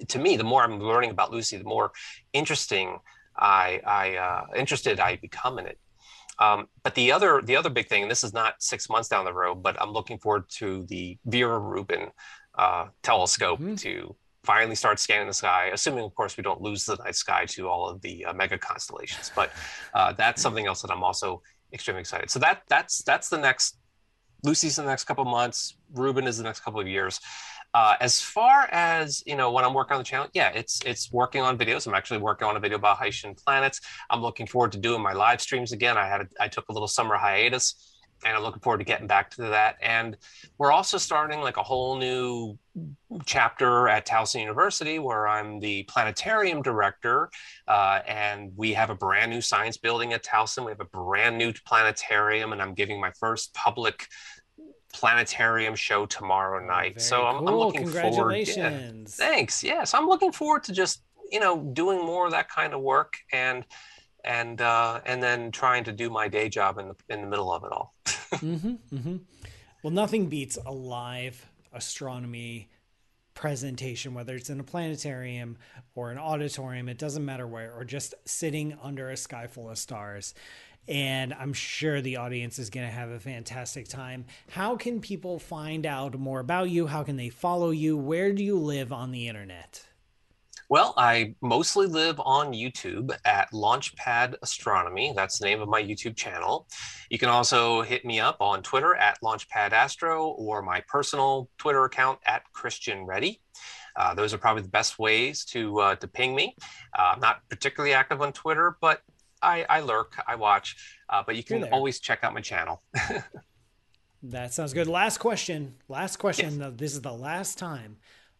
[0.07, 1.91] to me, the more I'm learning about Lucy, the more
[2.33, 2.99] interesting
[3.37, 5.77] I, I uh, interested I become in it.
[6.39, 9.25] Um, but the other the other big thing, and this is not six months down
[9.25, 12.09] the road, but I'm looking forward to the Vera Rubin
[12.57, 13.75] uh, telescope mm-hmm.
[13.75, 17.45] to finally start scanning the sky, assuming, of course, we don't lose the night sky
[17.45, 19.31] to all of the uh, mega constellations.
[19.35, 19.51] But
[19.93, 21.41] uh, that's something else that I'm also
[21.73, 22.29] extremely excited.
[22.29, 23.77] So that that's that's the next.
[24.43, 25.75] Lucy's in the next couple months.
[25.93, 27.19] Rubin is the next couple of years.
[27.75, 31.11] Uh, as far as you know, when I'm working on the channel, yeah, it's it's
[31.11, 31.85] working on videos.
[31.85, 33.81] I'm actually working on a video about Hycean planets.
[34.09, 35.97] I'm looking forward to doing my live streams again.
[35.97, 39.07] I had a, I took a little summer hiatus, and I'm looking forward to getting
[39.07, 39.75] back to that.
[39.81, 40.15] And
[40.57, 42.57] we're also starting like a whole new
[43.25, 47.29] chapter at Towson University where I'm the planetarium director,
[47.67, 50.63] uh, and we have a brand new science building at Towson.
[50.63, 54.07] We have a brand new planetarium, and I'm giving my first public
[54.95, 57.01] planetarium show tomorrow oh, night.
[57.01, 57.49] so I'm, cool.
[57.49, 58.55] I'm, looking Congratulations.
[58.55, 58.73] forward.
[58.73, 59.63] Yeah, thanks.
[59.63, 62.73] Yes, yeah, so I'm looking forward to just you know doing more of that kind
[62.73, 63.65] of work and
[64.23, 67.51] and uh, and then trying to do my day job in the in the middle
[67.51, 67.93] of it all.
[68.05, 69.17] mm-hmm, mm-hmm.
[69.83, 72.69] Well, nothing beats a live astronomy
[73.33, 75.57] presentation, whether it's in a planetarium
[75.93, 79.77] or an auditorium, it doesn't matter where, or just sitting under a sky full of
[79.77, 80.33] stars
[80.87, 84.25] and I'm sure the audience is going to have a fantastic time.
[84.49, 86.87] How can people find out more about you?
[86.87, 87.97] How can they follow you?
[87.97, 89.85] Where do you live on the internet?
[90.67, 95.13] Well, I mostly live on YouTube at Launchpad Astronomy.
[95.15, 96.67] That's the name of my YouTube channel.
[97.11, 101.85] You can also hit me up on Twitter at Launchpad Astro or my personal Twitter
[101.85, 103.41] account at Christian Ready.
[103.95, 106.55] Uh, those are probably the best ways to uh, to ping me.
[106.97, 109.01] Uh, I'm not particularly active on Twitter, but
[109.45, 110.75] I, I lurk, I watch,
[111.09, 112.81] uh, but you can always check out my channel.
[114.23, 114.87] that sounds good.
[114.87, 115.75] Last question.
[115.87, 116.59] Last question.
[116.59, 116.71] Yes.
[116.75, 117.97] This is the last time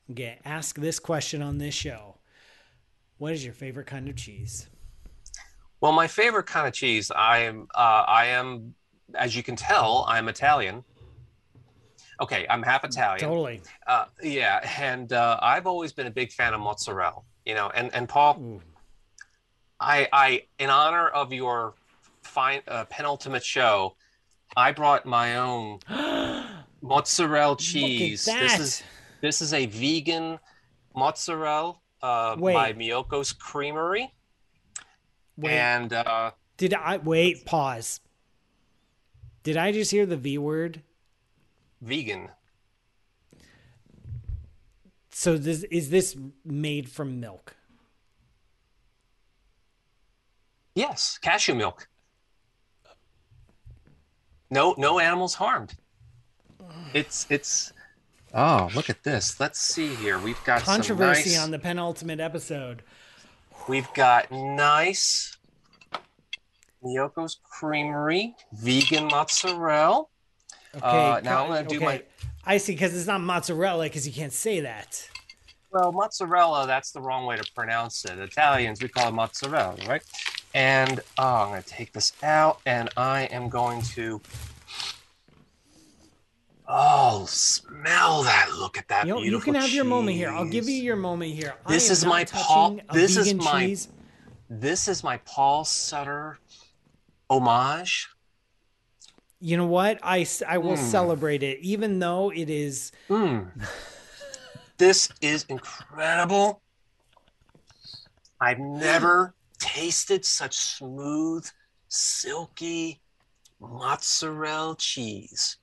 [0.09, 2.17] I'm going to ask this question on this show.
[3.17, 4.67] What is your favorite kind of cheese?
[5.79, 8.73] Well, my favorite kind of cheese, I am, uh, I am,
[9.13, 10.83] as you can tell, I'm Italian.
[12.21, 13.19] Okay, I'm half Italian.
[13.19, 13.61] Totally.
[13.85, 17.21] Uh, yeah, and uh, I've always been a big fan of mozzarella.
[17.45, 18.61] You know, and and Paul, Ooh.
[19.85, 21.75] I, I, in honor of your
[22.23, 23.95] fine uh, penultimate show,
[24.57, 25.79] I brought my own
[26.81, 28.25] mozzarella cheese.
[28.25, 28.83] This is
[29.21, 30.39] this is a vegan
[30.95, 34.11] mozzarella uh, by Miyoko's Creamery.
[35.37, 35.51] Wait.
[35.51, 37.45] And uh, did I wait?
[37.45, 37.99] Pause.
[39.43, 40.81] Did I just hear the V word?
[41.81, 42.29] Vegan.
[45.11, 47.55] So this is this made from milk?
[50.75, 51.87] Yes, cashew milk.
[54.51, 55.73] No, no animals harmed.
[56.93, 57.71] It's it's.
[58.33, 59.39] Oh, look at this.
[59.39, 60.19] Let's see here.
[60.19, 62.83] We've got controversy nice, on the penultimate episode.
[63.67, 65.37] We've got nice
[66.83, 70.05] Miyoko's Creamery vegan mozzarella.
[70.75, 71.85] Okay, uh, now I'm gonna do okay.
[71.85, 72.03] my.
[72.45, 75.09] I see, because it's not mozzarella, because you can't say that.
[75.71, 78.19] Well, mozzarella, that's the wrong way to pronounce it.
[78.19, 80.03] Italians, we call it mozzarella, right?
[80.55, 84.21] And oh, I'm going to take this out and I am going to.
[86.65, 88.49] Oh, smell that.
[88.57, 89.05] Look at that.
[89.05, 89.75] You, know, you can have cheese.
[89.75, 90.31] your moment here.
[90.31, 91.55] I'll give you your moment here.
[91.67, 92.79] This is my Paul.
[92.93, 93.65] This is my.
[93.65, 93.89] Cheese.
[94.49, 96.39] This is my Paul Sutter
[97.29, 98.07] homage.
[99.41, 99.99] You know what?
[100.01, 100.77] I, I will mm.
[100.77, 102.93] celebrate it, even though it is.
[103.09, 103.49] Mm.
[104.77, 106.61] this is incredible.
[108.39, 109.33] I've never
[109.65, 111.49] tasted such smooth,
[111.87, 113.01] silky
[113.59, 115.57] mozzarella cheese.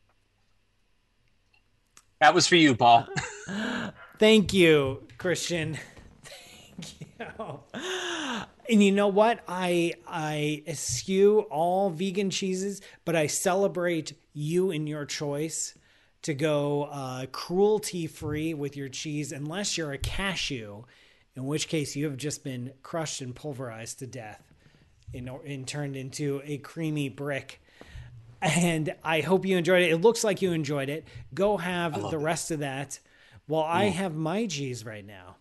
[2.21, 3.07] That was for you, Paul.
[4.19, 5.79] Thank you, Christian.
[6.25, 7.61] Thank you.
[8.69, 9.41] And you know what?
[9.47, 15.77] I I eschew all vegan cheeses, but I celebrate you and your choice
[16.23, 20.85] to go uh, cruelty free with your cheese, unless you're a cashew,
[21.37, 24.43] in which case you have just been crushed and pulverized to death,
[25.15, 27.61] and, and turned into a creamy brick.
[28.41, 29.93] And I hope you enjoyed it.
[29.93, 31.07] It looks like you enjoyed it.
[31.33, 32.23] Go have the it.
[32.23, 32.99] rest of that
[33.47, 35.37] while I have my cheese right now.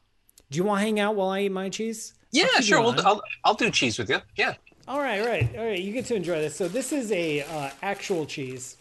[0.51, 2.13] Do you want to hang out while I eat my cheese?
[2.31, 2.79] Yeah, sure.
[2.81, 2.99] We'll.
[3.05, 4.19] I'll, I'll do cheese with you.
[4.35, 4.53] Yeah.
[4.87, 5.79] All right, all right, all right.
[5.79, 6.55] You get to enjoy this.
[6.55, 8.75] So this is a uh, actual cheese.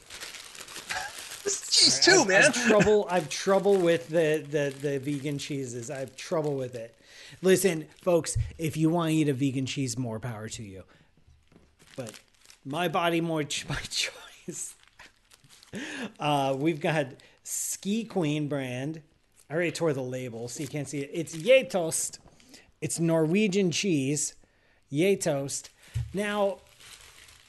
[1.45, 2.45] This is cheese I've- too, man.
[2.45, 3.07] I've trouble.
[3.11, 5.91] I've trouble with the, the the vegan cheeses.
[5.91, 6.95] I have trouble with it.
[7.43, 10.85] Listen, folks, if you want to eat a vegan cheese, more power to you.
[11.97, 12.19] But
[12.65, 14.75] my body, more ch- my choice.
[16.19, 17.07] Uh, we've got
[17.43, 19.03] Ski Queen brand.
[19.49, 21.11] I already tore the label, so you can't see it.
[21.13, 22.19] It's Gjetost.
[22.81, 24.35] It's Norwegian cheese.
[24.93, 25.69] Gjetost.
[26.15, 26.59] Now,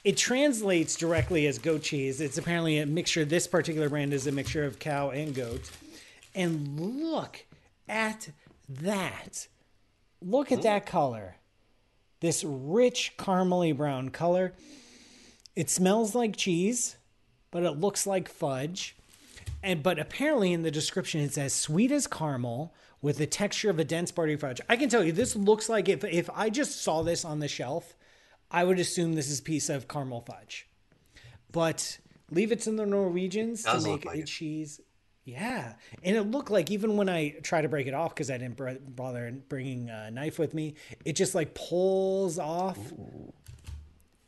[0.04, 2.22] it translates directly as goat cheese.
[2.22, 3.24] It's apparently a mixture.
[3.24, 5.70] This particular brand is a mixture of cow and goat.
[6.34, 7.46] And look
[7.88, 8.30] at
[8.68, 9.48] that.
[10.22, 11.36] Look at that color.
[12.20, 14.54] This rich caramely brown color.
[15.56, 16.96] It smells like cheese,
[17.50, 18.96] but it looks like fudge.
[19.64, 23.80] And but apparently in the description it's as sweet as caramel with the texture of
[23.80, 24.62] a dense buttery fudge.
[24.70, 27.48] I can tell you this looks like if if I just saw this on the
[27.48, 27.96] shelf,
[28.50, 30.68] I would assume this is a piece of caramel fudge.
[31.52, 34.28] But leave it to the Norwegians to make like a it.
[34.28, 34.80] cheese.
[35.24, 38.40] Yeah, and it looked like even when I try to break it off because I
[38.40, 40.74] didn't br- bother bringing a knife with me,
[41.06, 42.80] it just like pulls off.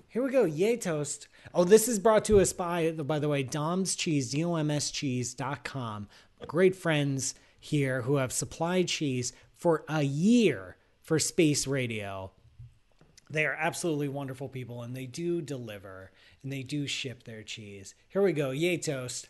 [0.07, 0.45] Here we go.
[0.45, 1.25] Gjetost.
[1.55, 6.07] Oh, this is brought to us by, by the way, Dom's Cheese, D-O-M-S cheese.com.
[6.45, 12.29] Great friends here who have supplied cheese for a year for Space Radio.
[13.31, 16.11] They are absolutely wonderful people and they do deliver
[16.43, 17.95] and they do ship their cheese.
[18.09, 18.49] Here we go.
[18.51, 19.29] Gjetost.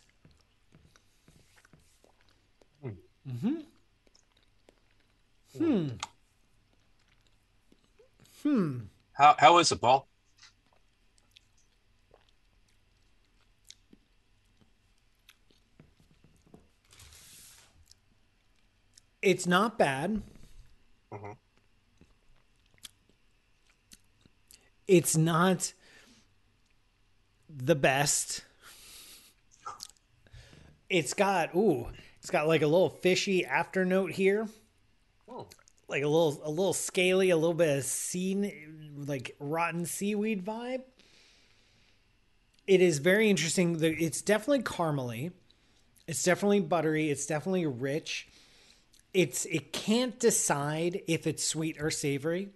[3.28, 3.54] Mm-hmm.
[5.56, 5.64] Hmm.
[5.64, 5.88] Hmm.
[8.42, 8.78] Hmm.
[9.12, 10.08] How, how is it, Paul?
[19.22, 20.22] It's not bad.
[21.10, 21.32] Mm-hmm.
[24.86, 25.72] It's not
[27.48, 28.44] the best.
[30.90, 31.88] It's got ooh,
[32.24, 34.48] it's got like a little fishy afternote here.
[35.28, 35.46] Oh.
[35.88, 38.50] Like a little a little scaly, a little bit of sea
[38.96, 40.84] like rotten seaweed vibe.
[42.66, 43.76] It is very interesting.
[43.78, 45.32] It's definitely caramely.
[46.06, 47.10] It's definitely buttery.
[47.10, 48.26] It's definitely rich.
[49.12, 52.48] It's it can't decide if it's sweet or savory.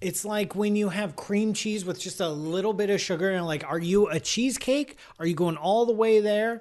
[0.00, 3.44] It's like when you have cream cheese with just a little bit of sugar and
[3.44, 4.98] like, are you a cheesecake?
[5.18, 6.60] Are you going all the way there?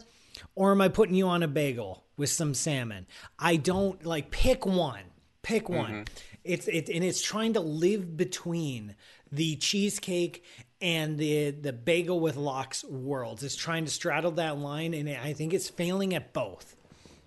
[0.55, 3.07] Or am I putting you on a bagel with some salmon?
[3.39, 5.01] I don't like pick one.
[5.43, 6.05] Pick one.
[6.43, 8.95] It's it and it's trying to live between
[9.31, 10.43] the cheesecake
[10.81, 13.43] and the the bagel with lox worlds.
[13.43, 16.75] It's trying to straddle that line and I think it's failing at both.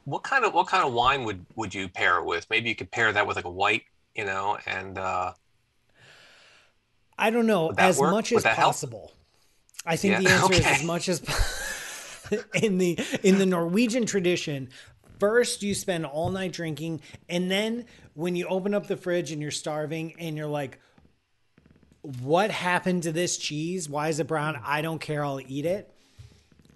[0.04, 2.46] What kind of what kind of wine would would you pair it with?
[2.50, 5.32] Maybe you could pair that with like a white, you know, and uh,
[7.18, 8.10] I don't know as work?
[8.10, 8.72] much Would as that help?
[8.72, 9.12] possible.
[9.84, 11.34] I think Yeah, the answer is as much as po-
[12.54, 14.68] in the in the Norwegian tradition.
[15.18, 19.42] First, you spend all night drinking, and then when you open up the fridge and
[19.42, 20.78] you're starving, and you're like,
[22.22, 23.88] "What happened to this cheese?
[23.88, 24.60] Why is it brown?
[24.64, 25.24] I don't care.
[25.24, 25.92] I'll eat it."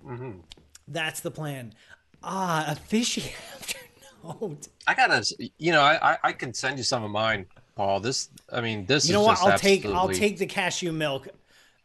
[0.04, 0.40] Mm-hmm.
[0.88, 1.74] That's the plan.
[2.22, 4.68] Ah, a fishy afternote.
[4.86, 5.24] I gotta,
[5.58, 8.00] you know, I, I I can send you some of mine, Paul.
[8.00, 9.06] This, I mean, this.
[9.06, 9.40] You know what?
[9.40, 11.28] I'll take I'll take the cashew milk.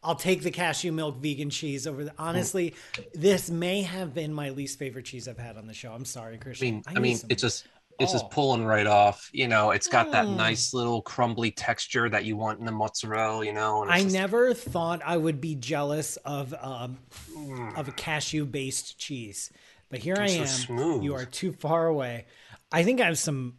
[0.08, 2.74] I'll take the cashew milk vegan cheese over the honestly,
[3.14, 5.92] this may have been my least favorite cheese I've had on the show.
[5.92, 6.76] I'm sorry, I Christian.
[6.76, 7.68] mean, I, need mean, some- it's just
[8.00, 8.20] it's Oh.
[8.20, 9.28] just pulling right off.
[9.34, 10.38] You know, it's got that Mm.
[10.38, 13.44] nice little crumbly texture that you want in the mozzarella.
[13.46, 17.00] You know, and I just- never thought I would be jealous of um,
[17.34, 17.78] Mm.
[17.78, 19.52] of a cashew based cheese,
[19.90, 20.48] but here I It's so am.
[20.48, 21.04] smooth.
[21.04, 22.28] You are too far away.
[22.72, 23.58] I think I have some.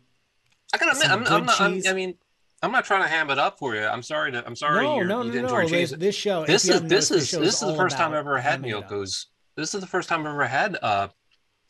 [0.72, 1.60] I gotta admit, I'm, I'm not.
[1.60, 1.82] I'm.
[1.86, 2.14] I mean,
[2.62, 3.84] I'm not trying to ham it up for you.
[3.84, 4.44] I'm sorry to.
[4.44, 4.84] I'm sorry.
[4.84, 5.58] No, no, you no, didn't no.
[5.58, 6.44] enjoy This, this show.
[6.44, 8.70] This is this noticed, is show this is the first time I've ever had hamming
[8.70, 8.88] it up.
[8.90, 9.26] Miyoko's.
[9.56, 11.08] This is the first time I've ever had uh,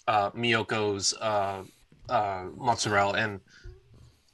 [0.07, 1.63] uh, Miyoko's uh,
[2.09, 3.41] uh, mozzarella, and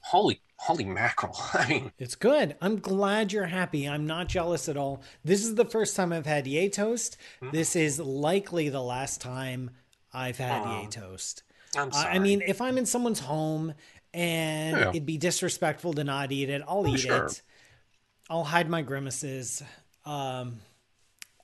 [0.01, 1.37] holy holy mackerel!
[1.55, 2.57] I mean, It's good.
[2.61, 3.89] I'm glad you're happy.
[3.89, 5.03] I'm not jealous at all.
[5.25, 7.17] This is the first time I've had Gjetost.
[7.41, 7.51] Hmm.
[7.51, 9.71] This is likely the last time
[10.13, 11.43] I've had Gjetost.
[11.77, 12.15] I'm I- sorry.
[12.15, 13.75] I mean, if I'm in someone's home
[14.15, 14.89] and Yeah.
[14.91, 17.27] it'd be disrespectful to not eat it, I'll eat sure.
[17.27, 17.43] it.
[18.31, 19.63] I'll hide my grimaces.
[20.07, 20.61] Um,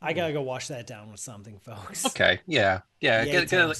[0.00, 2.06] I gotta go wash that down with something, folks.
[2.06, 2.40] Okay.
[2.46, 2.80] Yeah.
[3.00, 3.24] Yeah.
[3.24, 3.76] Yay get, get a,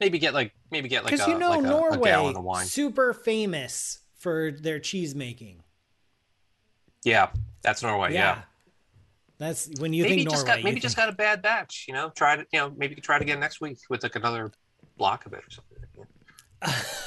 [0.00, 2.66] maybe get like maybe get like Because you know like a, a Norway, of wine.
[2.66, 5.62] super famous for their cheese making.
[7.04, 7.30] Yeah,
[7.62, 8.12] that's Norway.
[8.12, 8.42] Yeah.
[9.38, 10.58] That's when you maybe think just Norway.
[10.60, 11.84] got maybe you just got a bad batch.
[11.86, 12.48] You know, try it.
[12.52, 14.50] You know, maybe try it again next week with like another
[14.98, 15.76] block of it or something.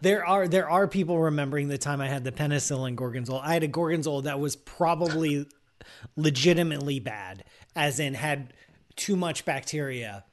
[0.00, 3.42] there are there are people remembering the time I had the penicillin gorgonzola.
[3.44, 5.46] I had a gorgonzola that was probably
[6.16, 7.44] legitimately bad,
[7.74, 8.52] as in had
[8.96, 10.24] too much bacteria.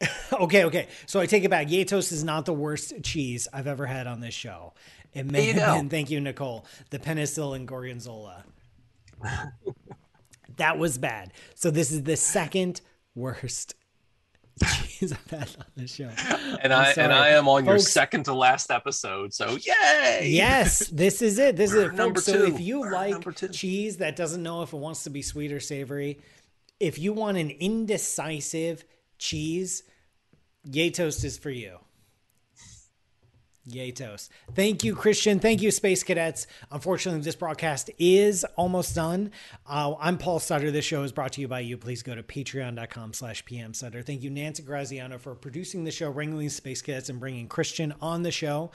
[0.32, 0.88] okay, okay.
[1.06, 1.68] So I take it back.
[1.68, 4.74] Gjetost is not the worst cheese I've ever had on this show.
[5.12, 8.44] It may you have been, thank you, Nicole, the penicillin gorgonzola.
[10.56, 11.32] that was bad.
[11.54, 12.80] So this is the second
[13.14, 13.74] worst
[15.02, 16.10] I've had on this show.
[16.62, 17.12] And I'm I and.
[17.12, 19.34] I am on your second to last episode.
[19.34, 20.28] So yay!
[20.30, 21.56] Yes, this is it.
[21.56, 22.26] This is We're it, number folks.
[22.26, 22.54] So two.
[22.54, 25.60] if you We're like cheese that doesn't know if it wants to be sweet or
[25.60, 26.20] savory,
[26.80, 28.84] if you want an indecisive
[29.18, 29.82] cheese,
[30.68, 31.78] Gjetost is for you.
[33.68, 34.28] Gjetost.
[34.54, 35.40] Thank you, Christian.
[35.40, 36.46] Thank you, Space Cadets.
[36.70, 39.30] Unfortunately, this broadcast is almost done.
[39.66, 40.70] Uh, I'm Paul Sutter.
[40.70, 41.76] This show is brought to you by you.
[41.76, 44.02] Please go to patreon.com slash PM Sutter.
[44.02, 48.22] Thank you, Nancy Graziano, for producing the show, wrangling Space Cadets, and bringing Christian on
[48.22, 48.70] the show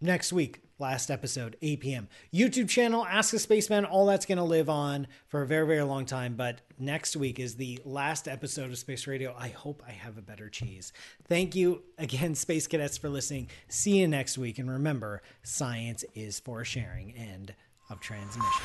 [0.00, 4.44] next week last episode 8 p.m youtube channel ask a spaceman all that's going to
[4.44, 8.70] live on for a very very long time but next week is the last episode
[8.70, 9.34] of space radio.
[9.38, 10.92] I hope i have a better cheese.
[11.28, 13.48] Thank you again space cadets for listening.
[13.68, 17.54] See you next week and remember science is for sharing end
[17.88, 18.62] of transmission